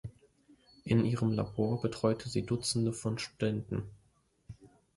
In 0.83 1.05
ihrem 1.05 1.31
Labor 1.31 1.79
betreute 1.79 2.27
sie 2.27 2.41
Dutzende 2.41 2.91
von 2.91 3.19
Studenten. 3.19 3.83